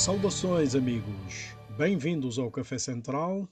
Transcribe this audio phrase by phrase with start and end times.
[0.00, 1.54] Saudações, amigos!
[1.76, 3.46] Bem-vindos ao Café Central,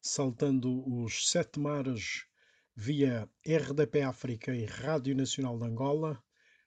[0.00, 2.26] saltando os sete mares
[2.74, 6.20] via RDP África e Rádio Nacional de Angola,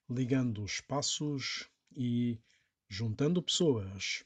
[0.09, 2.39] ligando espaços e
[2.88, 4.23] juntando pessoas.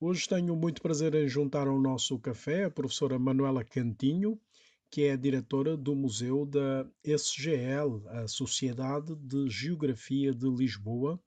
[0.00, 4.36] Hoje tenho muito prazer em juntar ao nosso café a professora Manuela Cantinho,
[4.90, 11.22] que é a diretora do Museu da SGL, a Sociedade de Geografia de Lisboa,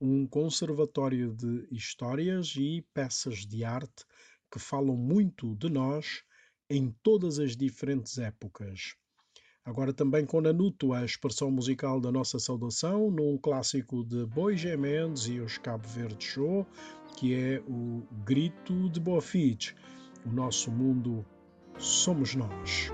[0.00, 4.04] um conservatório de histórias e peças de arte
[4.50, 6.22] que falam muito de nós
[6.68, 8.94] em todas as diferentes épocas.
[9.64, 15.26] Agora também com Nanuto, a expressão musical da nossa saudação, num clássico de Bois Mendes
[15.26, 16.66] e os Cabo Verde Show,
[17.16, 19.76] que é o Grito de Boafite.
[20.24, 21.24] O nosso mundo
[21.78, 22.90] somos nós.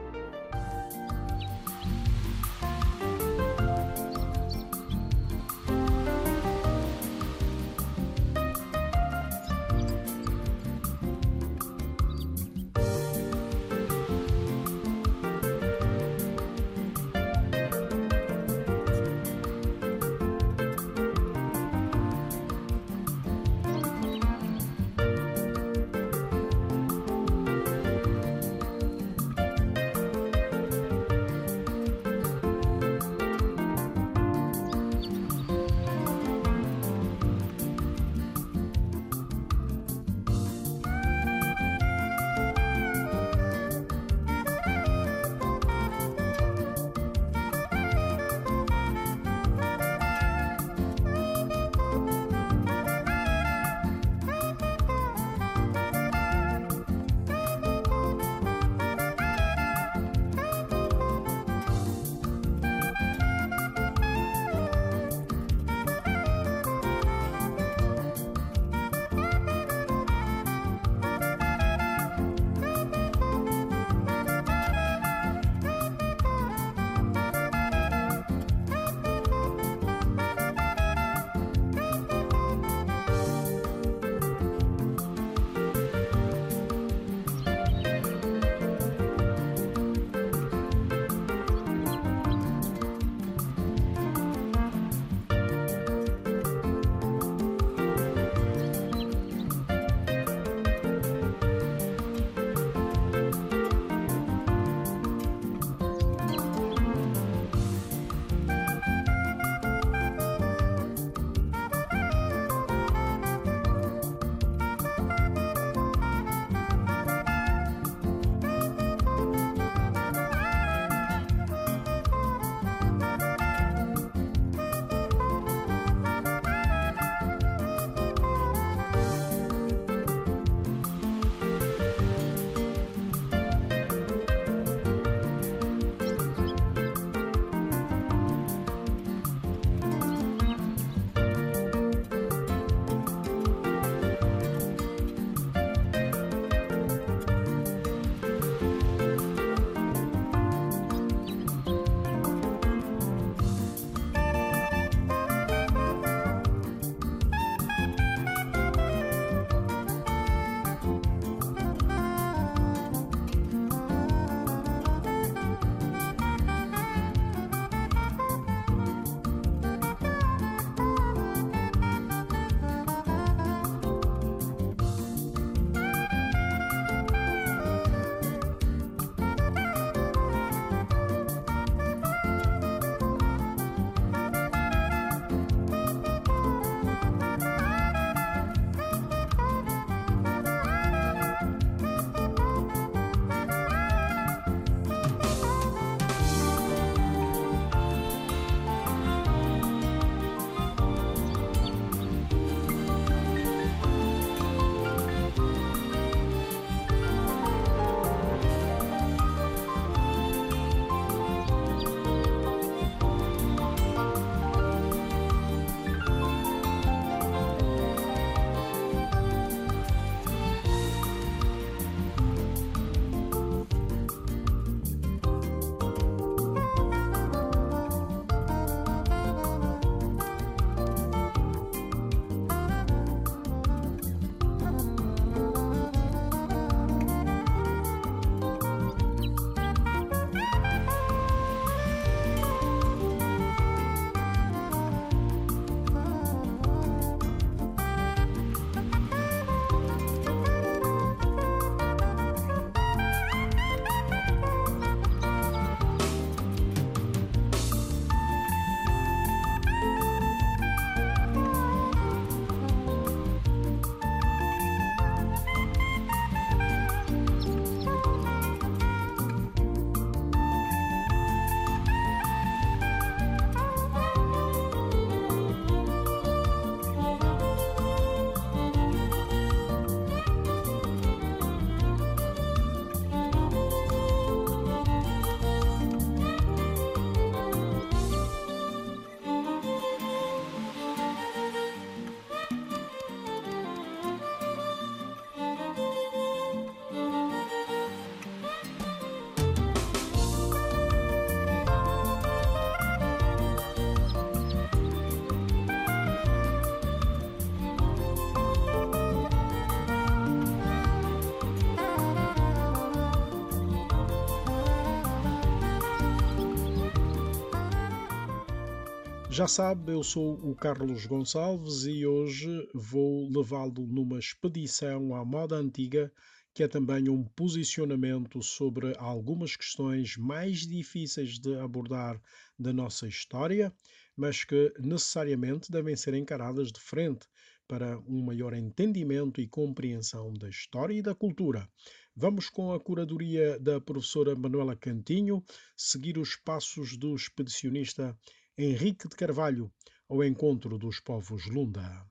[319.36, 325.56] Já sabe, eu sou o Carlos Gonçalves e hoje vou levá-lo numa expedição à moda
[325.56, 326.10] antiga,
[326.54, 332.18] que é também um posicionamento sobre algumas questões mais difíceis de abordar
[332.58, 333.70] da nossa história,
[334.16, 337.26] mas que necessariamente devem ser encaradas de frente
[337.68, 341.68] para um maior entendimento e compreensão da história e da cultura.
[342.16, 345.44] Vamos com a curadoria da professora Manuela Cantinho
[345.76, 348.16] seguir os passos do expedicionista
[348.58, 349.70] Henrique de Carvalho
[350.08, 352.06] ao encontro dos povos Lunda.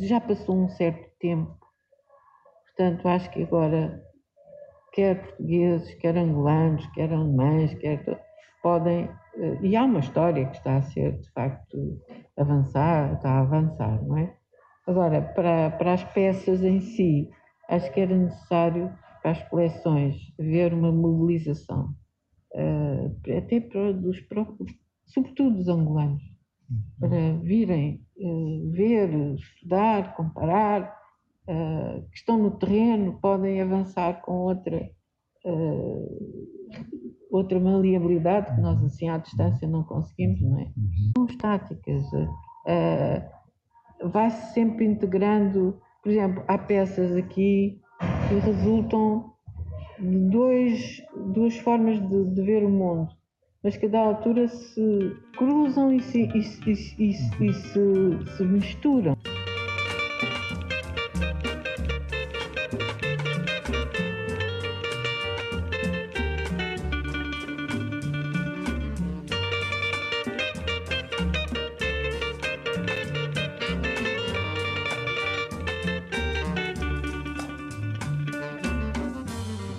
[0.00, 1.56] Já passou um certo tempo,
[2.66, 4.04] portanto, acho que agora,
[4.92, 8.04] quer portugueses, quer angolanos, quer alemães, quer
[8.62, 9.08] podem.
[9.36, 11.98] Eh, e há uma história que está a ser, de facto,
[12.36, 14.36] avançar, está a avançar, não é?
[14.86, 17.30] Agora, para, para as peças em si,
[17.70, 18.92] acho que era necessário
[19.22, 21.94] para as coleções haver uma mobilização,
[22.54, 24.81] uh, até para dos próprios
[25.12, 26.22] sobretudo os angolanos,
[26.70, 26.82] uhum.
[26.98, 30.96] para virem uh, ver, estudar, comparar,
[31.48, 34.90] uh, que estão no terreno, podem avançar com outra,
[35.44, 36.48] uh,
[37.30, 40.64] outra maleabilidade que nós assim à distância não conseguimos, não é?
[40.64, 41.12] Uhum.
[41.16, 42.04] São estáticas.
[44.04, 47.80] Vai-se sempre integrando, por exemplo, há peças aqui
[48.28, 49.32] que resultam
[49.96, 51.00] de dois,
[51.32, 53.08] duas formas de, de ver o mundo
[53.62, 59.16] mas que da altura se cruzam e se, e, e, e, e se, se misturam.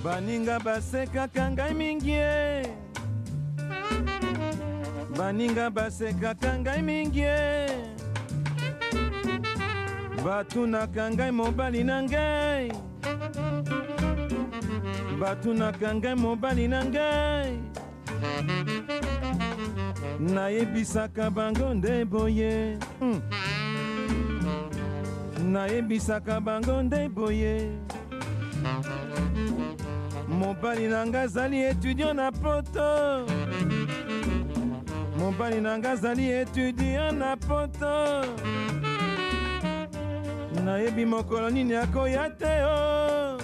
[0.03, 2.11] baninga basekaka ngai mingi
[5.17, 7.25] baninga basekaka ngai mingi
[10.23, 12.71] batunaka ngai mobali na ngai.
[15.19, 17.59] Batunaka ngai mobali na ngai.
[20.19, 22.77] Nayebisaka bango nde boye.
[22.99, 23.21] Hmm.
[25.53, 27.55] nayebisaka bango nde boye.
[30.27, 33.27] Mobali na ngai azali etudio na poto
[35.23, 38.27] mobali na nga azali etudiant na poto.
[40.63, 43.39] Nayebi mokolo nini akoya te o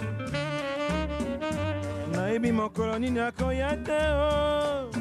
[2.12, 4.92] nayebi mokolo nini akoya te o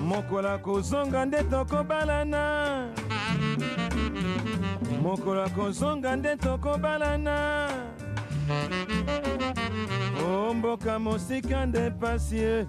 [0.00, 2.44] mokolo akozonga nde tokobalana.
[5.02, 7.68] Mokolo akozonga nde tokobalana.
[10.22, 12.66] O mboka mosika nde pasie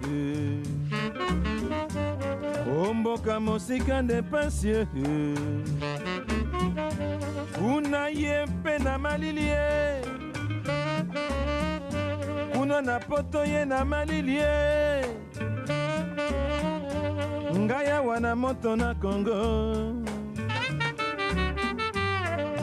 [2.88, 4.86] omboka mosika nde pasie
[7.58, 10.02] kuna ye mpe na malili ye.
[12.52, 15.04] Kuna na poto ye na malili ye.
[17.58, 19.36] Ngai awa na moto na kongo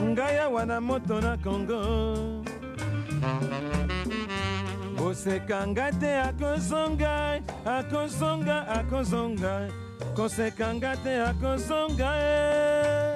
[0.02, 1.80] ngai awa na moto na kongo
[5.18, 9.68] osekanga te akozonga akozonga akozonga
[10.14, 13.07] kosekanga te akozonga e eh.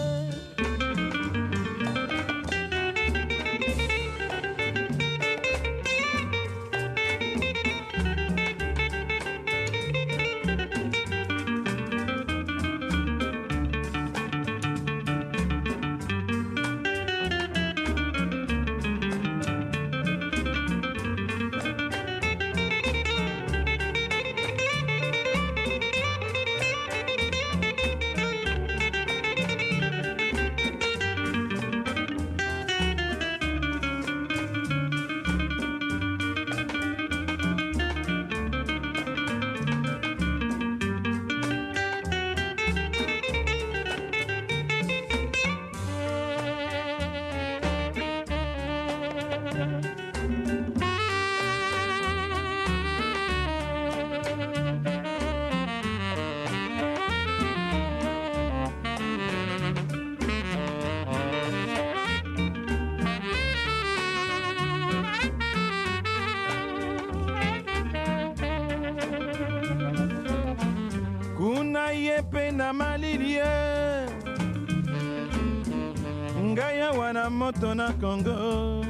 [77.72, 78.84] Moto na kongo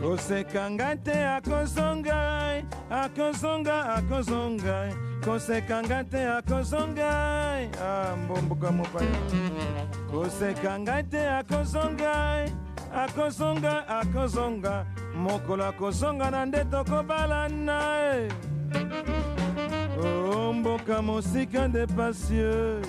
[0.00, 4.92] koseka ngai te akozonga akozonga akozonga.
[5.24, 9.08] Kosekanga te akozongai ah, mbomboka mopaya.
[10.10, 12.52] Kosekanga te akozongai
[12.92, 14.86] akozonga akozonga.
[15.16, 18.28] Mokolo akozonga na nde tokobalana e
[19.98, 22.82] o mboka mosika nde pasie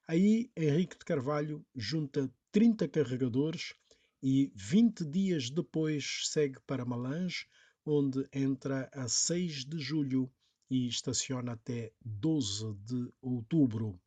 [0.08, 3.74] Aí Henrique de Carvalho junta 30 carregadores
[4.22, 7.46] e 20 dias depois segue para Malange,
[7.84, 10.30] onde entra a 6 de julho
[10.70, 14.00] e estaciona até 12 de outubro.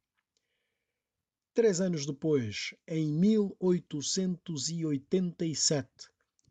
[1.59, 5.89] Três anos depois, em 1887,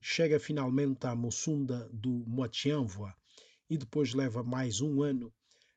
[0.03, 3.15] chega finalmente à Moçunda do Moatianvoa
[3.71, 5.33] e depois leva mais um ano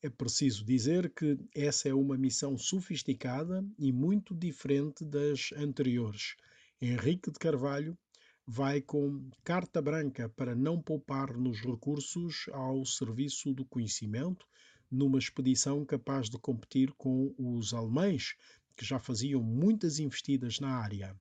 [0.02, 6.36] É preciso dizer que essa é uma missão sofisticada e muito diferente das anteriores.
[6.82, 7.98] Henrique de Carvalho
[8.46, 14.46] vai com carta branca para não poupar nos recursos ao serviço do conhecimento
[14.92, 18.36] numa expedição capaz de competir com os alemães,
[18.76, 21.16] que já faziam muitas investidas na área.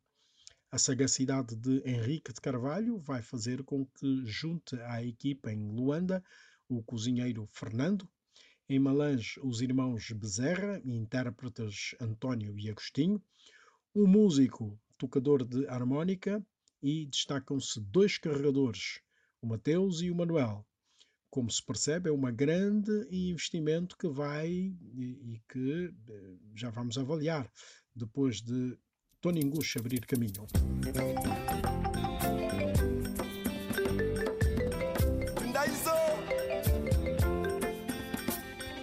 [0.70, 6.22] A sagacidade de Henrique de Carvalho vai fazer com que junte à equipa em Luanda
[6.68, 8.08] o cozinheiro Fernando,
[8.68, 13.22] em Malange os irmãos Bezerra, intérpretes António e Agostinho,
[13.94, 16.44] um músico tocador de harmónica
[16.80, 19.00] e destacam-se dois carregadores,
[19.40, 20.64] o Mateus e o Manuel,
[21.28, 26.96] como se percebe, é um grande investimento que vai e, e, que eh, já vamos
[26.98, 27.50] avaliar
[27.96, 28.78] depois de
[29.20, 30.46] Tony Ingush abrir caminho.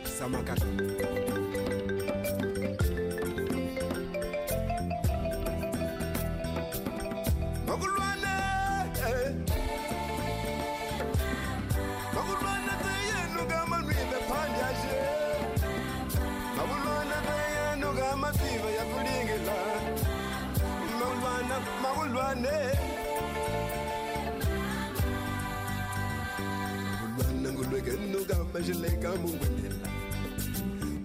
[0.05, 1.28] Samakata.
[22.29, 22.77] mulwane
[27.01, 29.89] mulwana ngulwekenuka mesheleka mungwenela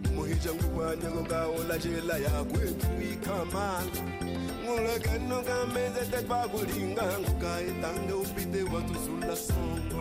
[0.05, 4.01] mumohisha ngukwane ngokaola shela yakwetu ikhamala
[4.65, 9.94] ngulwekenuka mezetekwakulinga ngukaetanga upite watuzula songa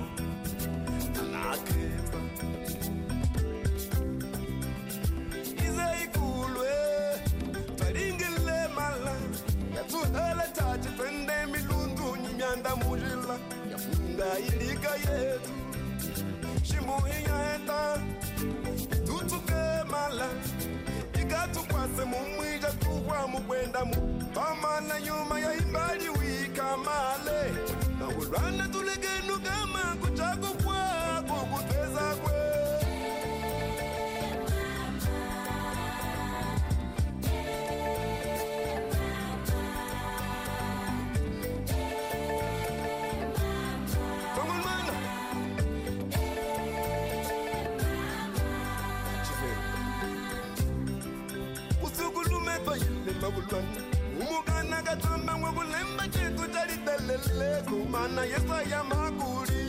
[58.16, 59.66] Na yesa ya maguri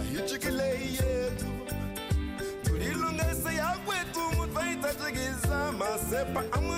[0.00, 1.46] Ayichikile yetu.
[2.64, 6.71] Tulilungese ya kwetu Mutvaita chigizama Sepa amu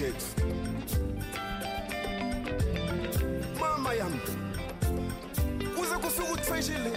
[0.00, 0.34] chicks.
[3.60, 4.14] Mama yam,
[5.80, 6.92] uza kusuku treasure,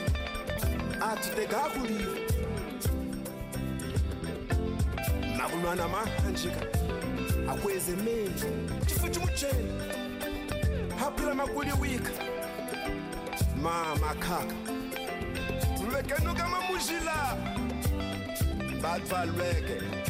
[1.01, 2.17] atuteka kuliva.
[5.37, 6.61] Nakunwana mahanjika,
[7.51, 8.41] akweze meni,
[8.85, 9.71] chifu chimucheni,
[10.99, 12.11] hapira makuli wika.
[13.61, 14.55] Mama kaka,
[15.77, 17.37] tulweke nuka mamujila,
[18.81, 20.02] batvalweke.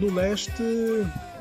[0.00, 0.62] No leste,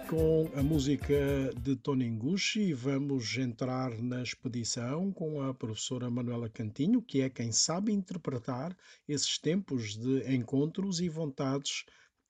[0.10, 1.16] com a música
[1.62, 7.54] de Tony Ngushi, vamos entrar na expedição com a professora Manuela Cantinho, que é quem
[7.54, 8.76] sabe interpretar
[9.08, 11.86] esses tempos de encontros e vontades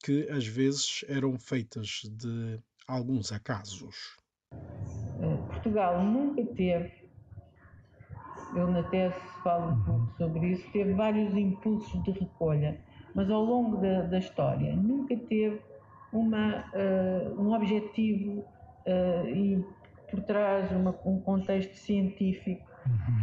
[0.06, 4.16] que às vezes eram feitas de alguns acasos.
[4.54, 7.10] Eh, Portugal nunca teve,
[8.56, 12.80] eu na tese falo um pouco sobre isso, teve vários impulsos de recolha,
[13.16, 15.69] mas ao longo da, da história nunca teve
[16.12, 18.46] uma, eh, um objetivo
[18.86, 19.66] eh, e
[20.10, 22.68] por trás uma- um contexto científico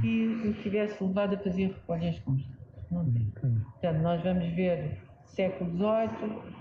[0.00, 2.60] que o tivesse levado a fazer recolhas constantes.
[2.90, 3.32] Não teve.
[3.80, 6.08] Portanto, nós vamos ver século XVIII,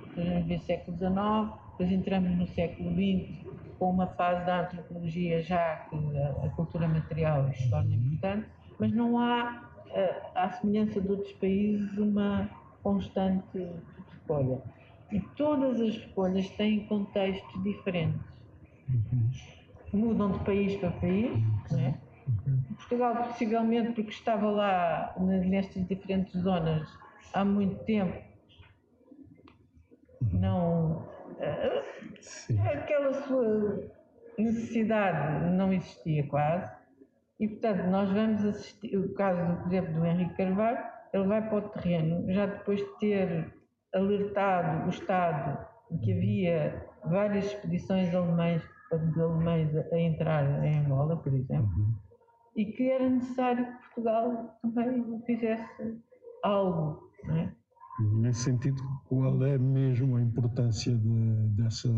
[0.10, 3.46] depois vamos ver século XIX, depois entramos no século XX
[3.78, 8.48] com uma fase da antropologia já que a, a cultura material se torna importante,
[8.80, 12.50] mas não há, eh, à semelhança de outros países, uma
[12.82, 13.58] constante
[14.22, 14.62] recolha.
[15.16, 18.22] E todas as recolhas têm contextos diferentes.
[19.94, 21.32] Mudam de país para país,
[21.72, 21.98] não é?
[22.76, 26.86] Portugal, possivelmente porque estava lá nestas diferentes zonas
[27.34, 28.22] há muito tempo,
[30.34, 31.08] não.
[31.40, 31.84] eh,
[32.20, 32.60] Sim.
[32.60, 33.90] aquela sua
[34.38, 36.70] necessidade não existia quase.
[37.40, 38.98] E, portanto, nós vamos assistir.
[38.98, 40.80] O caso, por exemplo, do Henrique Carvalho,
[41.14, 43.54] ele vai para o terreno, já depois de ter
[43.96, 45.66] alertado o Estado
[46.04, 48.62] que havia várias expedições alemães,
[49.14, 51.70] de alemães a, entrar em Angola, por exemplo,
[52.56, 56.00] e que era necessário que Portugal também fizesse
[56.44, 57.10] algo.
[57.24, 57.56] Não é?
[58.14, 61.90] Nesse sentido, qual é mesmo a importância de- dessa.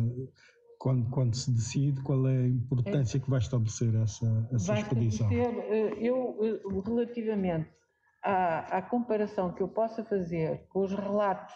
[0.79, 5.27] Quando, quando se decide, qual é a importância que vai estabelecer essa, essa Vai expedição?
[5.31, 7.67] estabelecer, eh, eu, eh, relativamente
[8.23, 11.51] à, à comparação que eu possa fazer com os relatos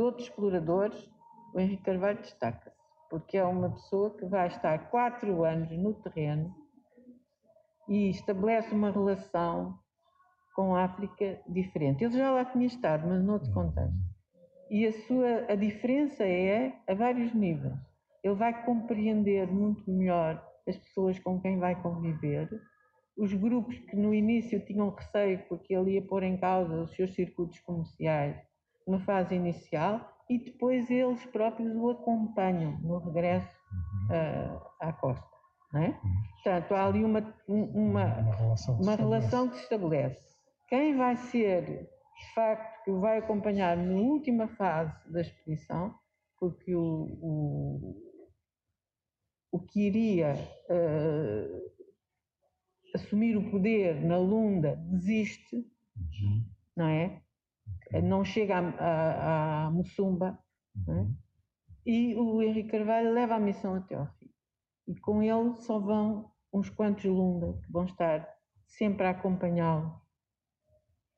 [0.00, 1.10] outros exploradores,
[1.54, 2.76] o Henrique Carvalho destaca-se,
[3.10, 6.54] porque é uma pessoa que vai estar quatro anos no terreno
[7.88, 9.78] e estabelece uma relação
[10.54, 12.04] com a África diferente.
[12.04, 13.94] Ele já lá tinha estado, mas noutro contexto.
[14.70, 17.74] E a sua a diferença é a vários níveis.
[18.24, 22.48] Ele vai compreender muito melhor as pessoas com quem vai conviver,
[23.16, 27.14] os grupos que no início tinham receio porque ele ia pôr em causa os seus
[27.14, 28.36] circuitos comerciais
[28.86, 33.56] numa fase inicial e depois eles próprios o acompanham no regresso
[34.10, 35.26] uh, à costa.
[35.72, 36.00] Não é?
[36.34, 40.32] Portanto, há ali uma, uma, Uma relação que uma se relação que se estabelece.
[40.68, 45.94] Quem vai ser, de facto, que o vai acompanhar na última fase da expedição,
[46.38, 47.96] porque o, o,
[49.52, 50.34] o que iria
[50.68, 51.62] eh,
[52.94, 55.56] assumir o poder na Lunda desiste,
[55.94, 56.44] Uhum.
[56.76, 57.21] não é?
[58.00, 60.38] Não chega a, a, a Mussumba,
[60.88, 61.06] é?
[61.84, 64.30] e o Henrique Carvalho leva a missão até ao fim.
[64.86, 68.28] E com ele só vão uns quantos Lunda que vão estar
[68.66, 70.00] sempre a acompanhá-lo.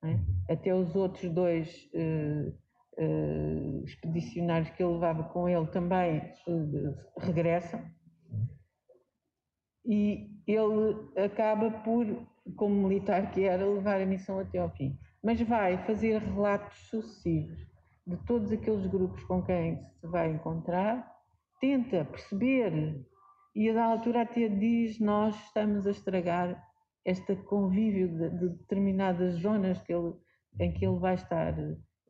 [0.03, 0.21] não é?
[0.49, 2.53] Até os outros dois eh,
[2.99, 6.35] eh, expedicionários que ele levava com ele também eh,
[7.19, 7.85] regressam.
[9.85, 12.07] E ele acaba por,
[12.57, 14.99] como militar que era, levar a missão até ao fim.
[15.25, 17.59] Mas vai fazer relatos sucessivos
[18.07, 21.11] de todos aqueles grupos com quem se vai encontrar,
[21.59, 23.03] tenta perceber
[23.57, 26.63] e a altura até diz nós estamos a estragar
[27.05, 30.13] este convívio de, de determinadas zonas que ele,
[30.61, 31.55] em que ele vai estar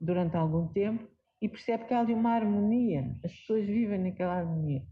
[0.01, 1.07] durante algum tempo
[1.41, 4.83] e percebe que há ali uma harmonia, as pessoas vivem naquela harmonia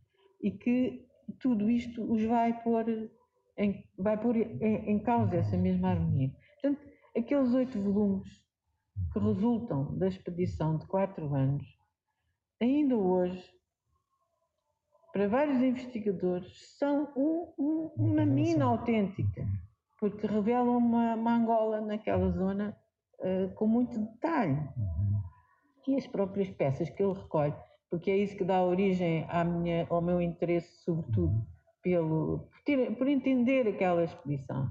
[0.41, 1.07] e que
[1.41, 3.11] tudo isto os vai pôr
[3.57, 6.31] em, vai pôr em, em causa essa mesma harmonia.
[6.61, 8.29] Portanto, aqueles oito volumes
[9.13, 11.67] que resultam da expedição de quatro anos,
[12.61, 13.43] ainda hoje,
[15.13, 19.47] para vários investigadores, são um- um- uma mina autêntica,
[19.99, 22.77] porque revelam uma, uma Angola naquela zona
[23.21, 24.59] eh, com muito detalhe.
[25.87, 27.55] E as próprias peças que ele recolhe,
[27.91, 31.47] porque é isso que dá origem à minha, ao meu interesse, sobretudo,
[31.83, 34.71] pelo, por, ter- por entender aquela expedição.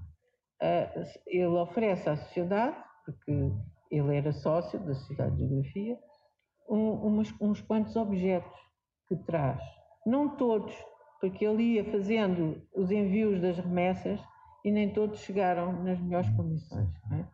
[1.26, 3.52] Ele oferece à sociedade, porque
[3.90, 5.98] ele era sócio da Sociedade de Geografia,
[6.70, 8.58] um- umas- uns quantos objetos
[9.08, 9.62] que traz.
[10.06, 10.74] Não todos,
[11.20, 14.20] porque ele ia fazendo os envios das remessas
[14.64, 16.90] e nem todos chegaram nas melhores condições.
[17.10, 17.28] não é?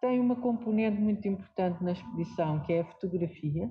[0.00, 3.70] Tem uma componente muito importante na expedição, que é a fotografia.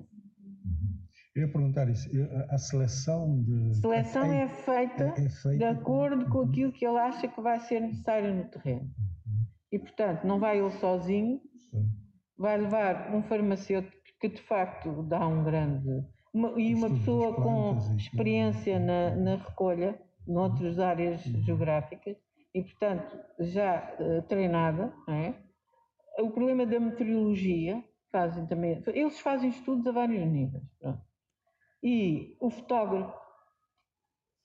[1.34, 2.10] Eu ia perguntar isso.
[2.50, 3.74] a- seleção de.
[3.76, 6.44] Seleção é, é feita é feita de acordo com Uhum.
[6.50, 8.90] aquilo que ele acha que vai ser necessário no terreno.
[9.70, 11.40] E, portanto, não vai ele sozinho,
[12.36, 16.04] vai levar um farmacêutico que, de facto, dá um grande.
[16.34, 21.42] uma- e uma pessoa com experiência na, na recolha, noutras áreas Uhum.
[21.42, 22.16] geográficas,
[22.54, 25.34] e, portanto, já eh, treinada, não é?
[26.20, 28.82] O problema da meteorologia, fazem também.
[28.94, 30.62] Eles fazem estudos a vários níveis.
[30.80, 31.00] pronto.
[31.82, 33.22] E o fotógrafo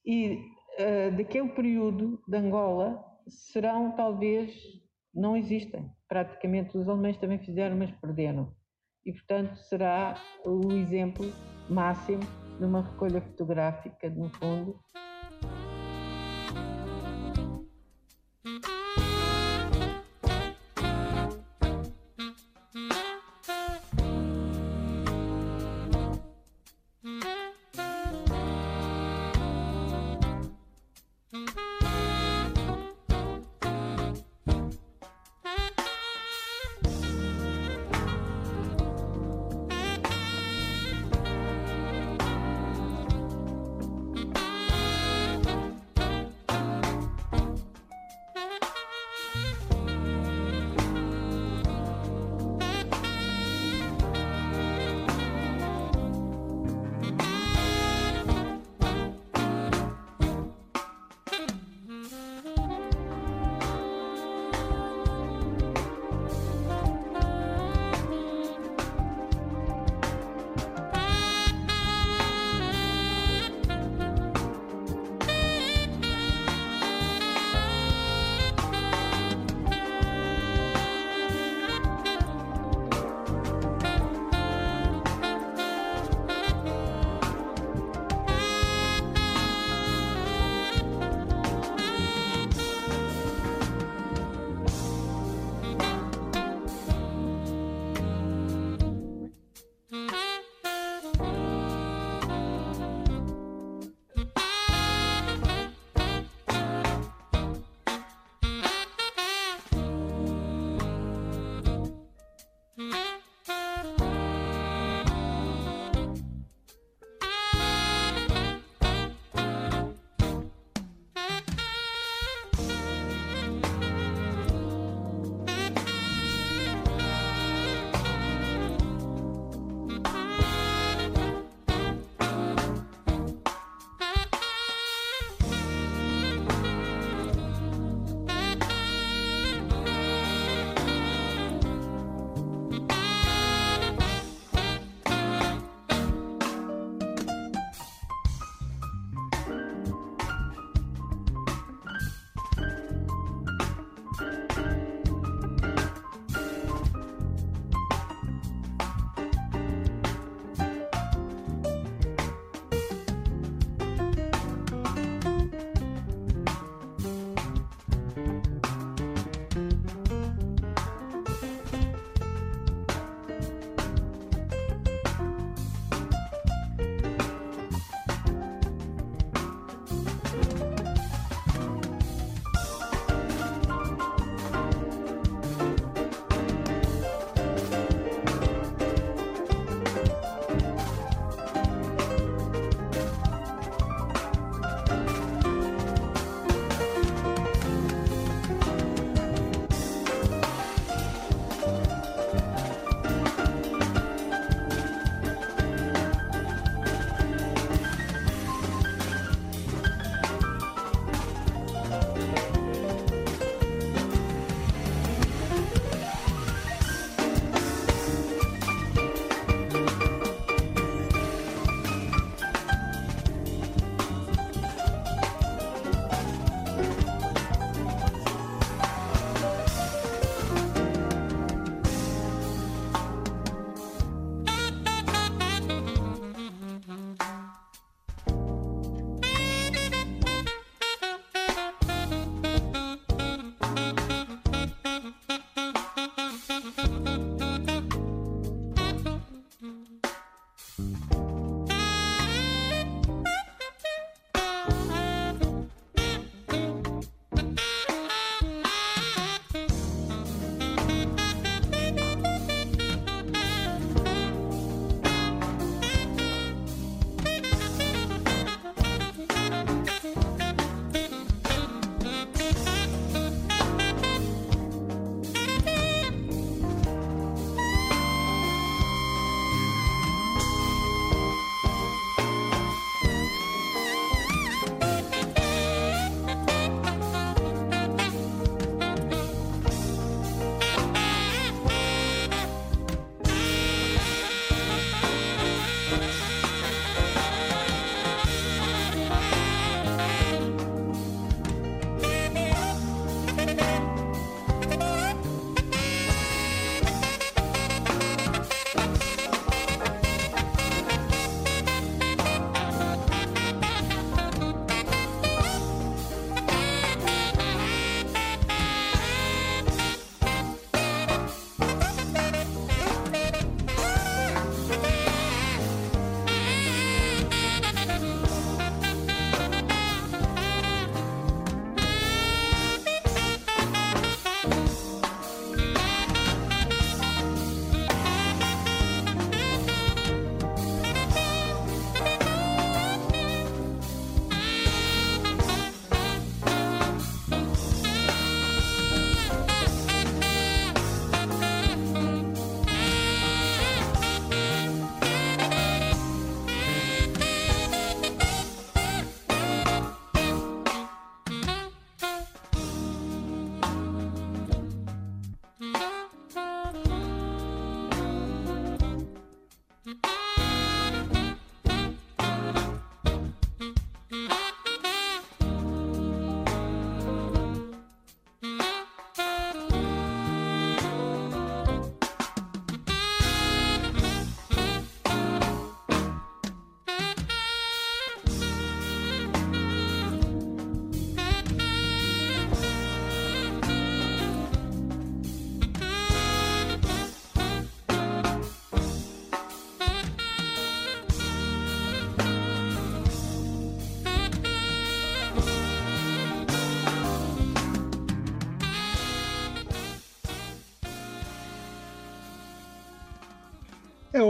[0.05, 0.39] e
[0.77, 4.55] eh, daquele período de Angola serão talvez
[5.13, 5.91] não existem.
[6.07, 8.55] Praticamente os alemães também fizeram, mas perderam.
[9.05, 11.25] E portanto será o exemplo
[11.69, 12.21] máximo
[12.57, 14.79] de uma recolha fotográfica, no fundo.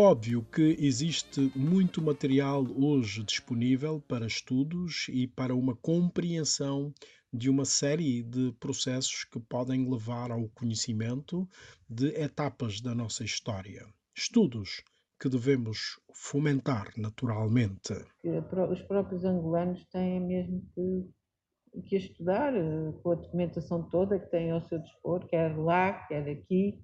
[0.07, 6.93] Óbvio que existe muito material hoje disponível para estudos e para uma compreensão
[7.33, 11.45] de uma série de processos que podem levar ao conhecimento
[11.89, 13.85] de etapas da nossa história.
[14.15, 14.81] Estudos
[15.19, 17.93] que devemos fomentar naturalmente.
[18.23, 24.51] os próprios angolanos têm mesmo que, que estudar eh, com a documentação toda que têm
[24.51, 26.81] ao seu dispor, quer lá, quer aqui,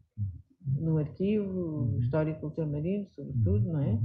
[0.65, 3.99] no arquivo histórico ultramarino, sobretudo, não é?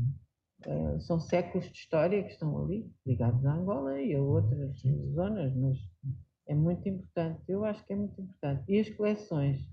[0.67, 4.81] Eh, São séculos de história que estão ali, ligados à Angola e a outras
[5.15, 5.79] zonas, mas
[6.49, 8.65] é muito importante, eu acho que é muito importante.
[8.69, 9.69] E as coleções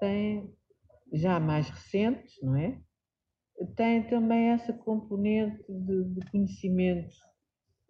[0.00, 0.52] têm,
[1.12, 2.80] já mais recentes, não é?
[3.76, 7.14] Tem também essa componente de, de conhecimento,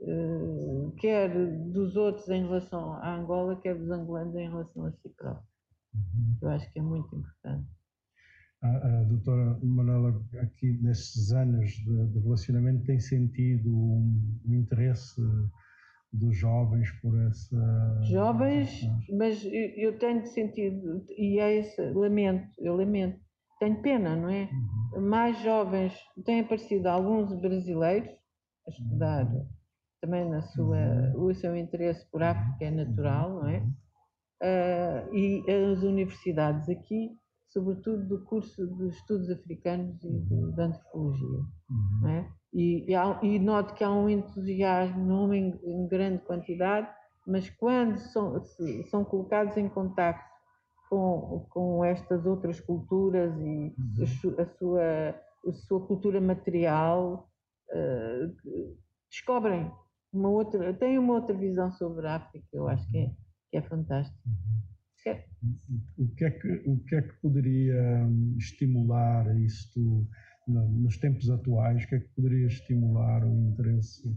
[0.00, 1.30] eh, quer
[1.72, 5.48] dos outros em relação à Angola, quer dos angolanos em relação a si próprios.
[6.42, 7.75] Eu acho que é muito importante.
[8.62, 15.20] A, a doutora Manuela, aqui nestes anos de, de relacionamento, tem sentido um, um interesse
[16.12, 18.00] dos jovens por essa.
[18.10, 23.20] Jovens, essas- mas eu eu tenho sentido, e é esse, lamento, eu lamento,
[23.60, 24.48] tenho pena, não é?
[24.98, 25.92] Mais jovens,
[26.24, 28.08] têm aparecido alguns brasileiros
[28.66, 29.28] a estudar
[30.00, 33.66] também na sua, o seu interesse por África é natural, não é?
[34.42, 37.10] Ah, e as universidades aqui,
[37.56, 41.40] sobretudo do curso de estudos africanos e de, de antropologia,
[42.02, 42.30] não é?
[42.52, 46.86] E, e, há- e noto que há um entusiasmo, não em, em grande quantidade,
[47.26, 50.30] mas quando são, se- são colocados em contacto
[50.90, 55.14] com, com estas outras culturas e a, su- a sua,
[55.48, 57.30] a sua cultura material,
[58.42, 58.76] que
[59.10, 59.72] descobrem
[60.12, 63.10] uma outra, têm uma outra visão sobre a África, eu acho que é,
[63.50, 64.18] que é fantástico.
[65.06, 65.24] É,
[65.98, 70.06] O que, é que, o que é que poderia hum, estimular isto
[70.48, 71.84] no- nos tempos atuais?
[71.84, 74.08] O que é que poderia estimular o interesse?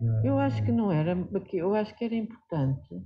[0.00, 1.16] da- Eu acho que não era,
[1.52, 3.02] eu acho que era importante.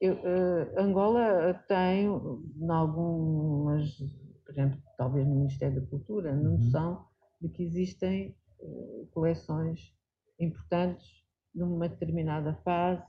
[0.00, 3.96] Eu, eh, Angola tem, em algumas,
[4.44, 7.04] por exemplo, talvez no Ministério da Cultura, a noção
[7.40, 9.94] de que existem eh, coleções
[10.38, 11.06] importantes
[11.54, 13.02] numa determinada fase.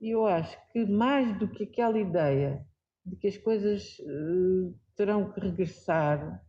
[0.00, 2.64] E eu acho que mais do que aquela ideia
[3.04, 6.42] de que as coisas eh, terão que regressar,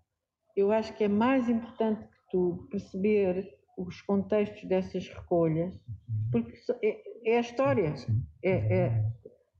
[0.55, 5.80] eu acho que é mais importante que tudo perceber os contextos dessas recolhas,
[6.32, 7.93] porque so- é, é a história.
[8.43, 9.05] É, é,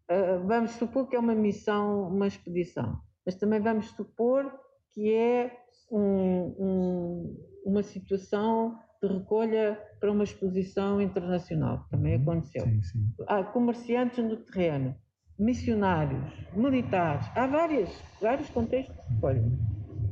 [0.10, 4.52] ah, vamos supor que é uma missão, uma expedição, mas também vamos supor
[4.92, 5.56] que é
[5.92, 13.14] um- um- uma situação de recolha para uma exposição internacional, que também aconteceu Sim, sim.
[13.28, 14.96] há comerciantes no terreno,
[15.38, 16.24] missionários,
[16.54, 17.90] militares, há várias,
[18.22, 19.44] vários contextos de recolha.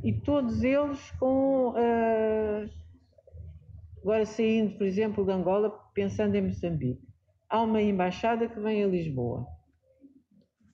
[0.04, 1.74] E todos eles com.
[1.76, 2.66] ah,
[4.02, 7.02] agora saindo, por exemplo, de Angola, pensando em Moçambique,
[7.48, 9.46] há uma embaixada que vem a Lisboa,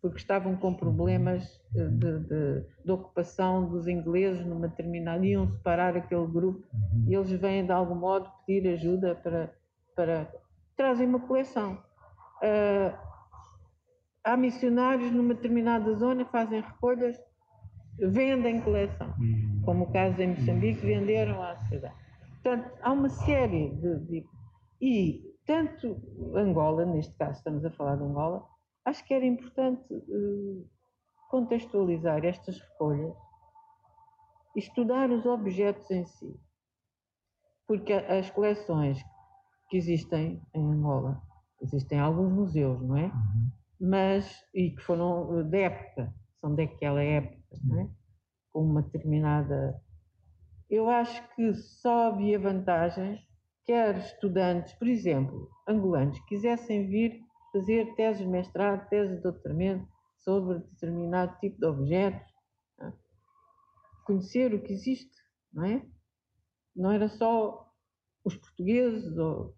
[0.02, 1.44] porque estavam com problemas
[1.76, 5.24] eh, de, de- de ocupação dos ingleses numa determinada.
[5.24, 6.66] iam separar aquele grupo
[7.06, 9.54] e eles vêm de algum modo pedir ajuda para.
[9.94, 10.28] para
[10.76, 11.78] trazem uma coleção.
[12.42, 12.98] Ah,
[14.24, 17.16] há missionários numa determinada zona, fazem recolhas,
[17.98, 19.12] vendem coleção,
[19.64, 21.94] como o caso em Moçambique, venderam à sociedade.
[22.42, 24.26] Portanto, há uma série de, de-
[24.80, 25.96] E tanto
[26.34, 28.42] Angola, neste caso estamos a falar de Angola,
[28.84, 30.64] acho que era importante eh,
[31.30, 33.14] contextualizar estas recolhas
[34.54, 36.38] e estudar os objetos em si.
[37.66, 39.02] Porque as coleções
[39.70, 41.22] que existem em Angola,
[41.62, 43.10] existem alguns museus, não é?
[43.80, 47.90] Mas, e que foram eh, de época, são daquela época, não é?
[48.52, 49.80] Com uma determinada.
[50.68, 53.20] Eu acho que só havia vantagens,
[53.64, 57.22] quer estudantes, por exemplo, angolanos, quisessem vir
[57.52, 59.86] fazer teses de mestrado, teses de doutoramento
[60.18, 62.32] sobre determinado tipo de objetos,
[62.80, 62.92] é?
[64.04, 65.16] conhecer o que existe,
[65.52, 65.86] não é?
[66.74, 67.70] Não era só
[68.24, 69.54] os portugueses ou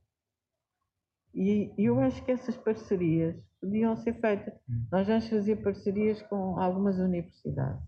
[1.33, 4.55] e e eu acho que essas parcerias podiam ser feitas.
[4.91, 7.83] Nós vamos fazer parcerias com algumas universidades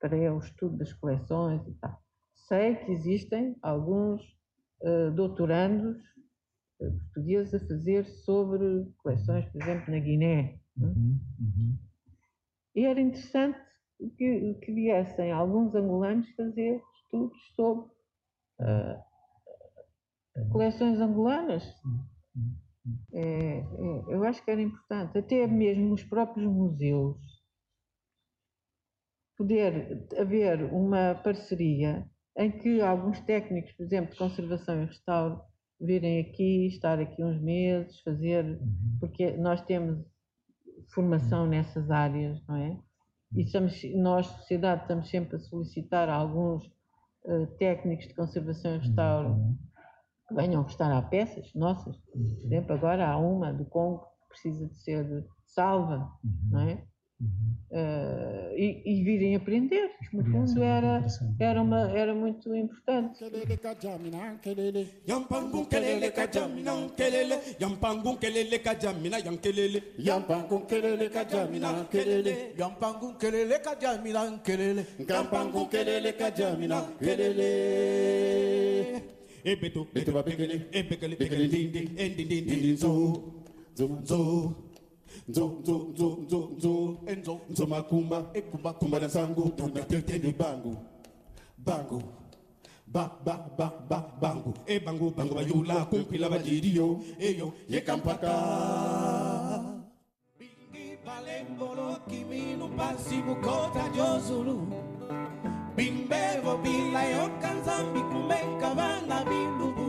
[0.00, 2.00] para o estudo das coleções e tal.
[2.48, 4.22] Sei que existem alguns
[4.82, 5.98] eh, doutorandos
[6.78, 10.40] portugueses a fazer sobre coleções, por exemplo, na Guiné.
[10.42, 10.58] é?
[10.84, 11.78] Uhum, uhum.
[12.74, 13.58] E era interessante
[14.16, 17.90] que, que viessem alguns angolanos fazer estudos sobre
[18.60, 19.02] ah,
[20.52, 21.64] coleções angolanas.
[23.12, 23.64] É, é,
[24.08, 27.16] eu acho que era importante, até mesmo os próprios museus,
[29.36, 35.40] poder haver uma parceria em que alguns técnicos, por exemplo, de conservação e restauro,
[35.80, 38.96] virem aqui, estar aqui uns meses, fazer, Uhum.
[39.00, 40.04] porque nós temos
[40.94, 42.78] formação nessas áreas, não é?
[43.34, 46.70] E estamos, nós, sociedade, estamos sempre a solicitar a alguns
[47.26, 49.58] eh, técnicos de conservação e restauro Exatamente.
[50.28, 51.96] que venham restaurar peças nossas.
[51.96, 56.10] Por exemplo, agora há uma do Congo que precisa de ser salva,
[56.50, 56.84] não é?
[57.18, 57.56] Uhum.
[57.70, 59.90] Eh, e, e virem aprender.
[60.12, 61.02] No fundo era,
[61.40, 63.24] era, uma, era muito importante.
[63.24, 72.52] kelele kajamina kelele yampangu kelele kajamina kelele yampangu kelele kajamina yankelele yampangu kelele kajamina kelele
[72.58, 79.02] yampangu kelele kajamina kelele yampangu kelele kajamina kelele
[79.44, 83.22] Ebeto, Beto ba pekele, ebekele, pekele ding ding, ending ding ding ding zo,
[83.74, 83.86] zo zo.
[83.86, 84.65] Zo zo zo zo zo enzo zo makumba
[85.28, 87.40] nzonzonzonzonzo enzo.
[87.50, 90.76] Nzomakumba ekumbakumba na sango tunaketeni bangu.
[91.58, 92.02] Bangu.
[92.86, 94.54] Ba ba ba ba bangu.
[94.66, 98.32] E bangu bangu bayula kumpila bajiriyo eyo yeka mpaka.
[100.38, 104.56] Bingi palembolo kiminu pasi bukota jozulu
[105.76, 109.86] bimbevo bilayoka nzambi kumeka bana bilubu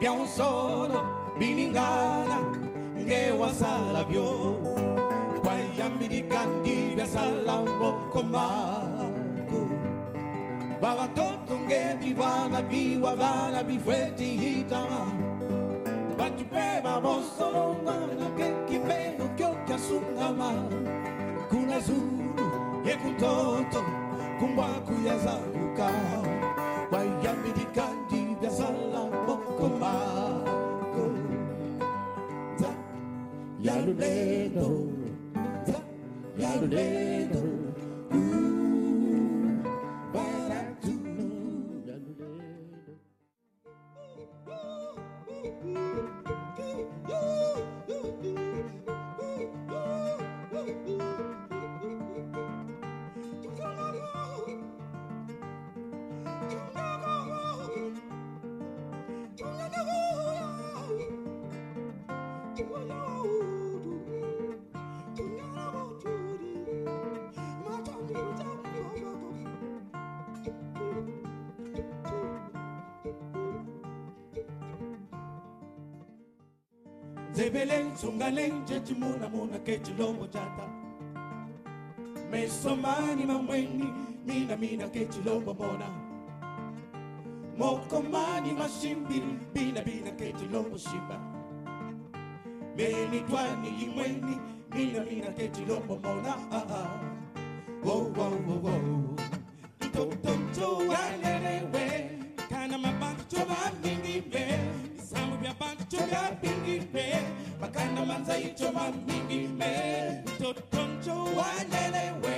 [0.00, 2.69] bya Bini bilingana
[3.06, 4.26] ngeewasala byo
[5.42, 9.60] kwayamilikandi byasala moko mako
[10.82, 14.80] bavatoto ngeti vana biwa vana bifwetihita
[16.18, 20.50] batupe vavosolongana kekipeno kyo kyasungama
[21.50, 22.34] kuna zulu
[22.86, 23.80] yekutoto
[24.38, 25.88] kumbwakuyazaluka
[26.90, 27.99] kwayamilikandi
[33.62, 34.66] Yadodedo,
[36.38, 37.42] yadodedo,
[38.14, 38.59] ooh.
[77.60, 80.64] Beleng, Sungaleng, Jechimuna, Muna, Ketchilombo Chata.
[82.30, 83.92] Mesomani, Mamweni,
[84.24, 85.86] Mina, Mina, Ketchilombo Mona.
[87.58, 89.20] Mokomani, Mashimbi,
[89.52, 91.20] Bina, Bina, Ketchilombo Shiba.
[92.74, 94.40] Meni, Twani, Imweni,
[94.74, 96.34] Mina, Mina, Ketchilombo Mona.
[96.50, 97.00] Ah, ah.
[97.82, 99.16] Whoa, whoa, whoa, whoa.
[99.92, 102.24] Toto, Toto, Alelewe.
[102.48, 104.59] Kana mabantu, Choba, Mini, Mini.
[107.80, 112.36] Kanamanza ichoma mingi me Mtotoncho walele we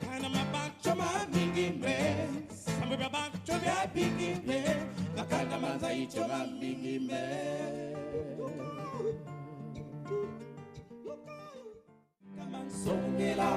[0.00, 1.96] Kana Kanamabachoma mingi me
[2.48, 4.64] Sambabachoma mingi me
[5.16, 7.20] Kana Kanamanza ichoma mingi me
[12.82, 13.50] Songela,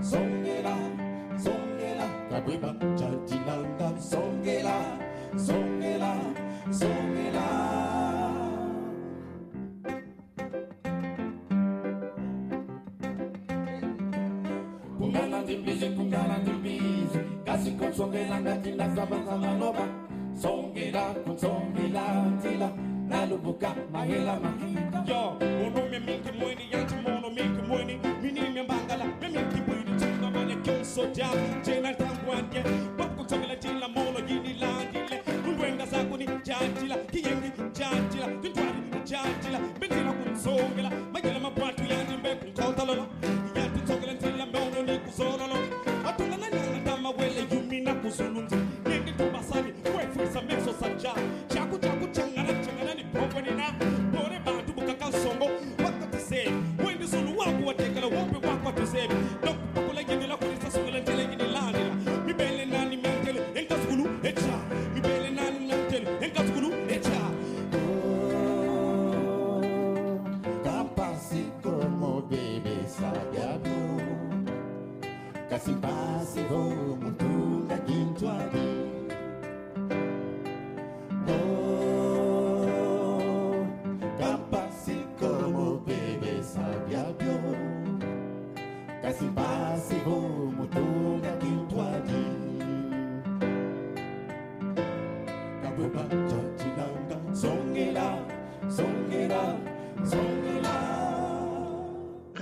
[0.00, 0.76] songela,
[1.36, 4.76] songela Kabweba chajilanga Songela,
[5.36, 6.12] songela,
[6.70, 7.89] songela, songela.
[18.44, 19.84] sana kila sabazananoba
[20.42, 22.70] songela kutsongela tila.
[23.08, 25.36] Nalubuka mahela mahita yo
[25.66, 27.98] unume mingi mwini yanti mono mingi mwini
[28.62, 29.04] mbangala
[29.98, 30.56] tinga mane
[31.64, 31.92] jena
[33.56, 35.22] tila mono yini landile
[35.86, 40.12] zakuni jantila kiyengi jantila tintwari jantila bintila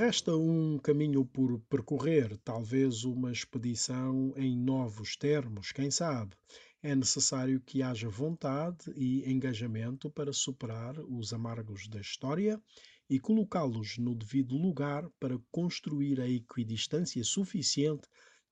[0.08, 6.34] Resta um caminho por percorrer, talvez uma expedição em novos termos, quem sabe?
[6.80, 12.62] É necessário que haja vontade e engajamento para superar os amargos da história
[13.10, 18.06] e colocá-los no devido lugar para construir a equidistância suficiente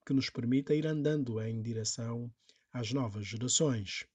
[0.05, 2.29] que nos permita ir andando em direção
[2.73, 4.05] às novas gerações.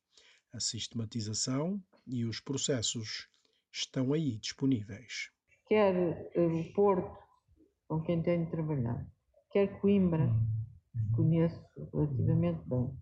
[0.53, 3.29] A sistematização e os processos
[3.73, 5.31] estão aí disponíveis.
[5.67, 5.95] Quer
[6.35, 7.17] eh, o Porto,
[7.89, 9.07] com quem tenho trabalhado,
[9.51, 10.31] quer Coimbra,
[11.17, 12.95] conheço relativamente bem,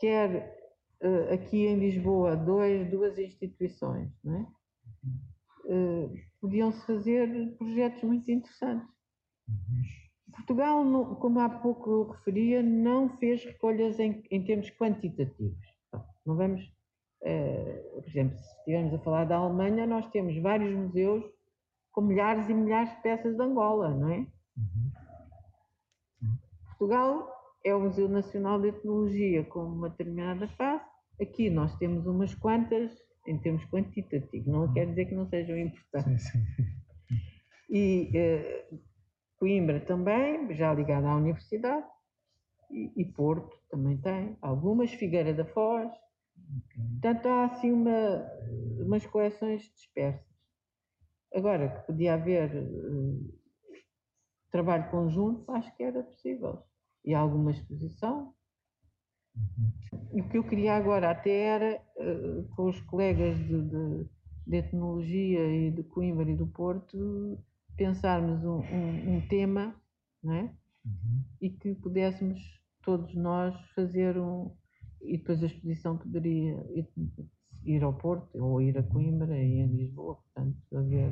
[0.00, 0.58] quer
[1.00, 4.46] eh, aqui em Lisboa, dois, duas instituições, não é?
[5.68, 6.08] Eh,
[6.40, 8.88] podiam-se fazer projetos muito interessantes.
[10.32, 15.58] Portugal, não- como há pouco eu referia, não fez recolhas em, em termos quantitativos.
[16.24, 16.60] Não vamos,
[17.22, 21.24] eh, por exemplo, se estivermos a falar da Alemanha, nós temos vários museus
[21.92, 24.26] com milhares e milhares de peças de Angola, não é?
[26.68, 30.84] Portugal é o Museu Nacional de Etnologia com uma determinada fase.
[31.20, 32.90] Aqui nós temos umas quantas
[33.26, 36.24] em termos quantitativos, não quer dizer que não sejam importantes.
[36.24, 36.80] Sim, sim.
[37.68, 38.68] E eh,
[39.38, 41.86] Coimbra também, já ligada à universidade,
[42.70, 45.92] e, e Porto também tem, algumas, Figueira da Foz.
[46.92, 48.26] Portanto, há assim uma,
[48.80, 50.28] umas coleções dispersas.
[51.32, 53.32] Agora, que podia haver eh,
[54.50, 56.64] trabalho conjunto, acho que era possível.
[57.04, 58.34] E alguma exposição.
[60.12, 64.06] E o que eu queria agora até era, eh, com os colegas de, de-
[64.46, 67.38] de etnologia e de Coimbra e do Porto,
[67.76, 69.74] pensarmos um, um- um tema,
[70.22, 70.54] não é?
[71.40, 72.38] E que pudéssemos
[72.82, 74.50] todos nós fazer um.
[75.02, 76.88] E depois a exposição poderia ir,
[77.64, 81.10] ir ao Porto ou ir a Coimbra e em Lisboa, portanto, haver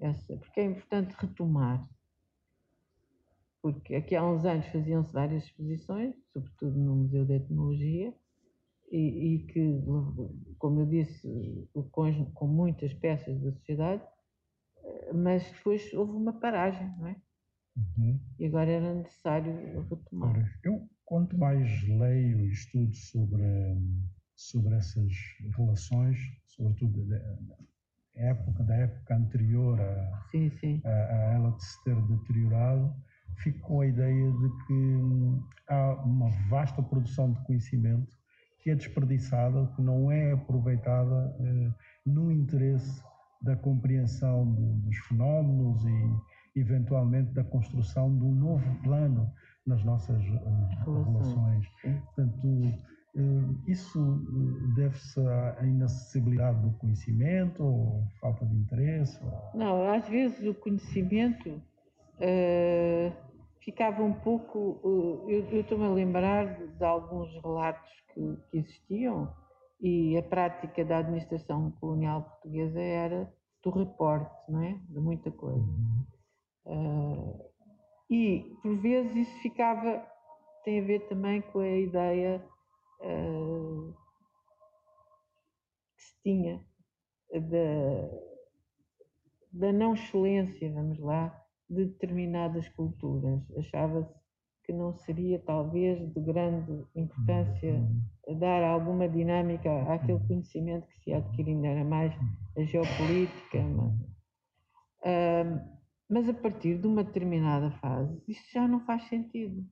[0.00, 0.36] essa.
[0.36, 1.86] Porque é importante retomar.
[3.62, 8.12] Porque aqui há uns anos faziam-se várias exposições, sobretudo no Museu de Etnologia,
[8.90, 9.80] e, e que,
[10.58, 14.02] como eu disse, com, com muitas peças da sociedade,
[14.84, 17.16] eh, mas depois houve uma paragem, não é?
[17.76, 18.20] Uhum.
[18.38, 20.30] E agora era necessário retomar.
[20.30, 23.44] Ora, eu, quanto mais leio e estudo sobre,
[24.34, 25.12] sobre essas
[25.56, 27.18] relações, sobretudo da
[28.14, 30.82] da época, da época anterior a, Sim, sim.
[30.84, 32.94] a, a ela de se ter deteriorado,
[33.42, 38.16] fico com a ideia de que hum, há uma vasta produção de conhecimento
[38.60, 41.70] que é desperdiçada, que não é aproveitada eh,
[42.06, 43.02] no interesse
[43.40, 49.28] da compreensão do- dos fenómenos e, eventualmente, da construção de um novo plano
[49.66, 51.66] nas nossas eh, Relações.
[51.82, 52.62] Portanto,
[53.16, 54.20] eh, isso
[54.76, 59.18] deve-se à inacessibilidade do conhecimento ou falta de interesse?
[59.24, 61.60] ou- Não, às vezes o conhecimento
[63.64, 64.80] ficava um pouco.
[65.28, 69.34] eh, eu estou-me a lembrar de, alguns relatos que, que existiam
[69.80, 73.32] e a prática da administração colonial portuguesa era
[73.62, 74.78] do reporte, não é?
[74.88, 75.66] De muita coisa.
[76.66, 77.50] Eh,
[78.10, 80.06] e, por vezes, isso ficava.
[80.64, 82.44] tem a ver também com a ideia
[83.00, 83.92] eh,
[85.96, 86.64] que se tinha
[87.32, 88.10] da,
[89.52, 91.41] da não excelência, vamos lá,
[91.72, 93.40] de determinadas culturas.
[93.56, 94.14] Achava-se
[94.64, 97.82] que não seria, talvez, de grande importância
[98.38, 102.14] dar alguma dinâmica àquele conhecimento que se ia adquirindo, era mais
[102.56, 103.58] a geopolítica.
[103.62, 104.12] Mas,
[105.04, 105.60] Ahm,
[106.08, 109.66] mas a partir de uma determinada fase, isto já não faz sentido,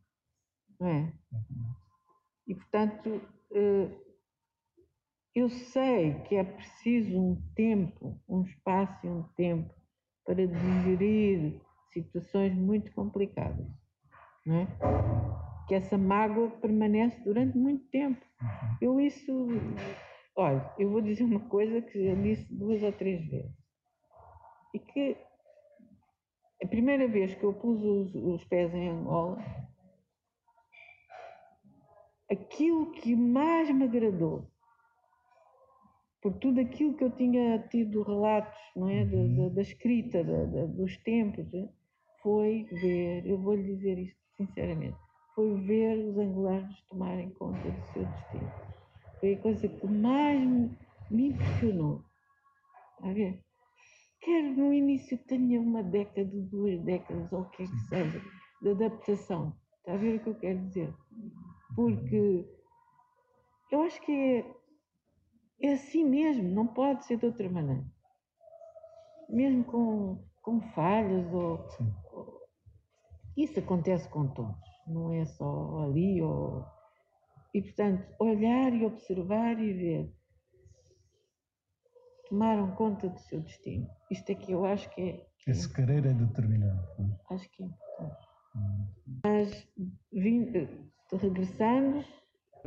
[0.79, 1.13] não é?
[2.47, 3.21] E, portanto,
[3.53, 3.91] eh,
[5.35, 9.73] eu sei que é preciso um tempo, um espaço e um tempo
[10.25, 11.61] para digerir
[11.93, 13.67] situações muito complicadas,
[14.47, 14.67] não é?
[15.69, 18.25] Que essa mágoa permanece durante muito tempo.
[18.81, 19.47] Eu isso,
[20.37, 23.53] olha, eu vou dizer uma coisa que já disse duas ou três vezes.
[24.75, 25.17] E que
[26.63, 29.39] a primeira vez que eu pus os, os pés em Angola,
[32.31, 34.49] aquilo que mais me agradou
[36.23, 40.45] por tudo aquilo que eu tinha tido relatos, não é, da, da- da escrita, da-
[40.45, 41.69] da- dos tempos, eh,
[42.23, 44.97] foi ver, eu vou lhe dizer isto sinceramente,
[45.35, 48.53] foi ver os angolanos tomarem conta do seu destino.
[49.21, 50.77] Foi a coisa que mais me,
[51.11, 52.03] me impressionou.
[52.97, 53.43] Está a ver?
[54.21, 58.23] Quer no início tenha uma década, duas décadas, ou o que é que seja,
[58.63, 59.55] de adaptação.
[59.79, 60.95] Está a ver o que eu quero dizer?
[61.75, 62.45] Porque
[63.71, 64.61] eu acho que é
[65.63, 67.85] é assim mesmo, não pode ser de outra maneira.
[69.29, 71.61] Mesmo com, com falhas ou,
[72.10, 72.10] ou-
[73.37, 74.57] Isso acontece com todos,
[74.87, 76.65] não é só ali ou...
[77.53, 80.15] E, portanto, olhar e observar e ver.
[82.29, 83.89] Tomaram conta do seu destino.
[84.11, 86.87] Isto é que eu acho que é, Esse querer é determinante.
[87.01, 87.35] é?
[87.35, 88.29] acho que é importante.
[89.25, 89.69] Mas,
[90.13, 90.69] vim, eh,
[91.17, 92.05] regressando,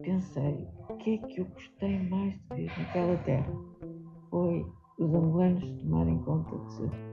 [0.02, 3.54] pensei, o que é que eu gostei mais de ver naquela terra?
[4.30, 4.66] Foi
[5.00, 7.13] os angolanos tomarem conta de seu Um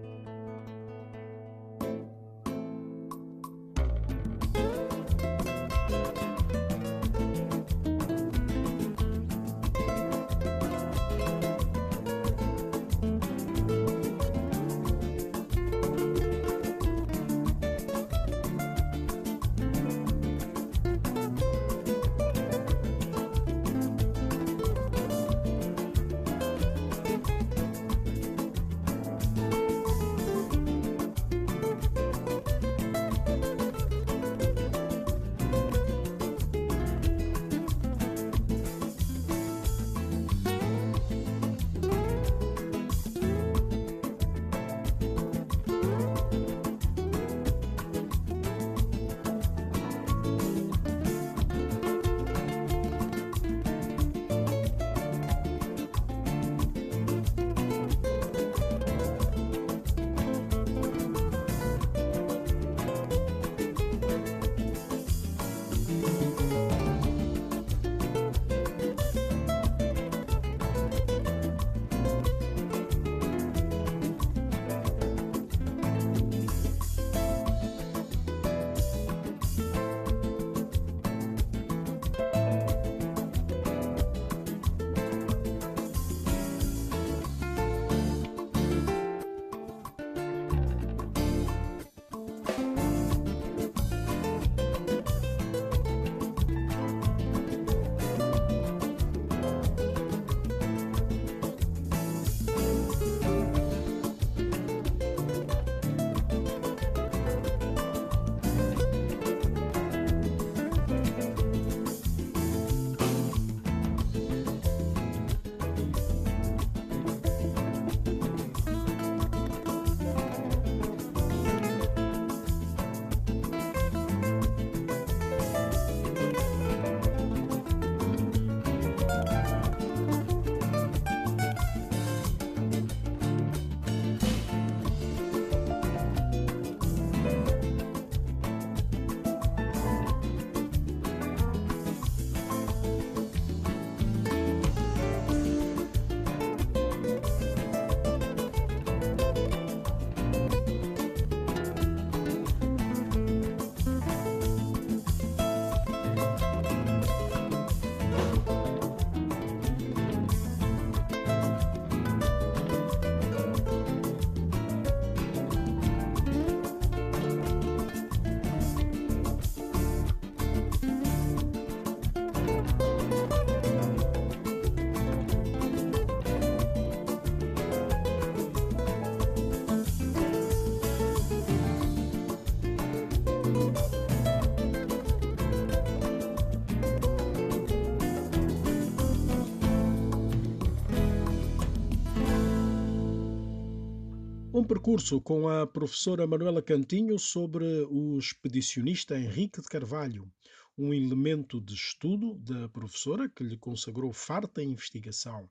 [194.71, 200.33] percurso com a professora Manuela Cantinho sobre o expedicionista Henrique de Carvalho,
[200.79, 205.51] um elemento de estudo da professora que lhe consagrou farta investigação.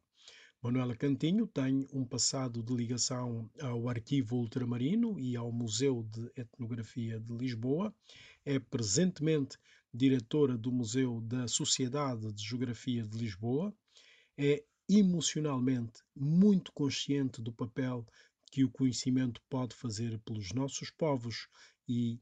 [0.63, 7.19] Manuela Cantinho tem um passado de ligação ao Arquivo Ultramarino e ao Museu de Etnografia
[7.19, 7.93] de Lisboa.
[8.45, 9.57] É presentemente
[9.93, 13.73] diretora do Museu da Sociedade de Geografia de Lisboa.
[14.37, 18.07] É emocionalmente muito consciente do papel
[18.51, 21.47] que o conhecimento pode fazer pelos nossos povos
[21.87, 22.19] e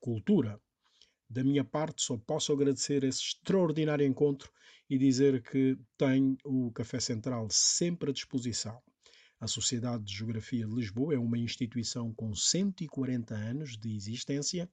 [0.00, 0.60] cultura.
[1.28, 4.52] Da minha parte, só posso agradecer esse extraordinário encontro
[4.88, 8.80] e dizer que tem o Café Central sempre à disposição.
[9.40, 14.70] A Sociedade de Geografia de Lisboa é uma instituição com 140 anos de existência.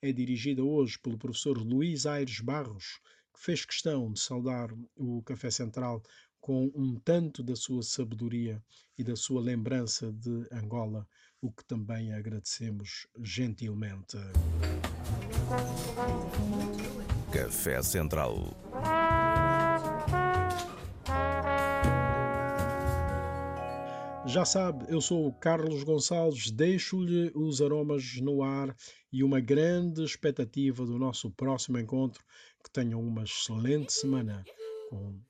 [0.00, 3.00] É dirigida hoje pelo professor Luís Aires Barros,
[3.34, 6.02] que fez questão de saudar o Café Central
[6.44, 8.62] com um tanto da sua sabedoria
[8.98, 11.08] e da sua lembrança de Angola,
[11.40, 14.18] o que também agradecemos gentilmente.
[17.32, 18.54] Café Central.
[24.26, 28.76] Já sabe, eu sou o Carlos Gonçalves, deixo-lhe os aromas no ar
[29.10, 32.22] e uma grande expectativa do nosso próximo encontro.
[32.62, 34.44] Que tenham uma excelente semana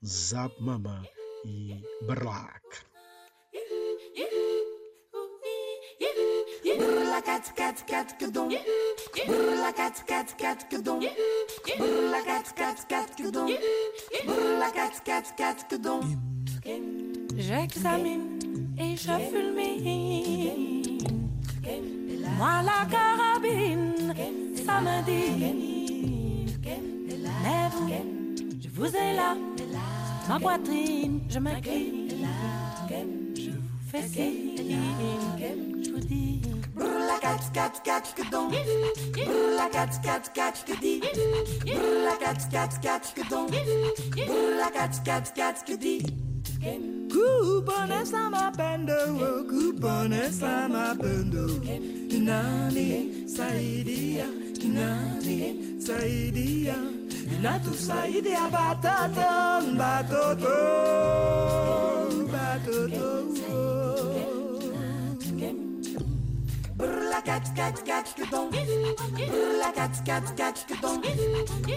[0.04, 1.02] Zap Mama
[1.44, 2.86] e Barlac.
[6.78, 8.48] Brrla cat cat cat cadum.
[9.26, 11.00] Brrla cat cat cat cadum.
[11.78, 13.48] Brrla cat cat cat cadum.
[14.26, 16.00] Brrla cat cat cat cadum.
[17.36, 18.38] J'examine
[18.78, 20.82] et je fulmine.
[22.38, 24.14] Moi la carabine,
[24.66, 25.84] ça me dit.
[27.42, 28.13] Mais vous, je
[28.74, 29.36] vous ai là,
[30.28, 32.08] ma poitrine, je m'incline.
[33.36, 33.58] Je vous
[33.90, 34.56] fais signe,
[35.82, 36.40] je vous dis.
[36.74, 38.50] Brrla cat cat cat cadum.
[39.12, 41.00] Brrla cat cat cat cadi.
[41.64, 43.46] Brrla cat cat cat cadum.
[43.46, 46.04] Brrla cat cat cat cadi.
[47.08, 49.14] Kupone sama pendo,
[49.48, 51.46] kupone sama pendo.
[52.10, 54.43] Inani saidia, inani saidia.
[57.34, 60.56] Inatu saidia batata, batoto,
[62.32, 63.08] batoto.
[66.78, 68.48] Brrla cat cat cat cadum.
[68.50, 71.02] Brrla cat cat cat cadum.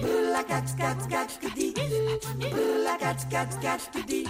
[0.03, 1.73] Brrla cat cat cat cadi.
[2.39, 4.23] Brrla cat cat cat cadi.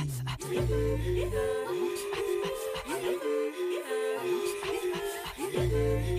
[5.39, 6.16] I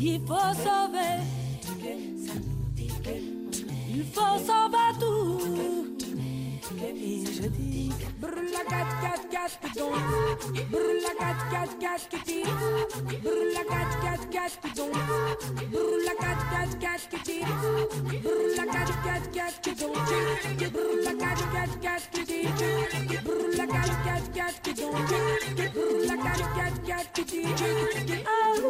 [0.00, 1.18] Il faut sauver.
[3.90, 5.37] Il faut sauver tout.
[6.78, 7.40] les
[8.52, 10.00] la gat, gat, gat qui danse.
[11.04, 12.52] La gat, gat, gat qui tire.
[13.54, 14.98] La gat, gat, gat qui danse.
[16.06, 17.54] La gat, gat, gat qui tire.
[18.56, 20.20] La gat, gat, gat qui danse.
[21.04, 22.70] La gat, gat, gat qui tire.
[23.56, 25.20] La gat, gat, gat qui danse.
[26.06, 27.44] La gat, gat, gat qui.
[28.26, 28.64] Oh,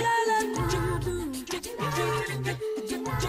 [0.00, 1.21] la la.
[3.24, 3.28] I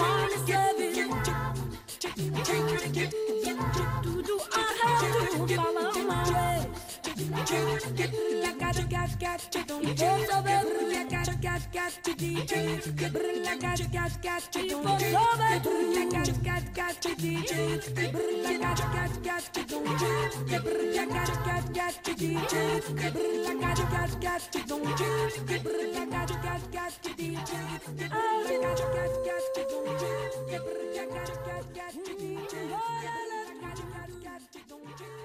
[0.00, 0.80] wanna serve
[2.96, 3.25] it.
[7.46, 7.80] Don't
[35.00, 35.15] you?